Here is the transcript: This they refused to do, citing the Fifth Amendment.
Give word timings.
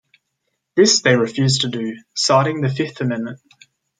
This 0.75 1.03
they 1.03 1.15
refused 1.15 1.61
to 1.61 1.69
do, 1.69 1.95
citing 2.15 2.61
the 2.61 2.73
Fifth 2.73 3.01
Amendment. 3.01 3.39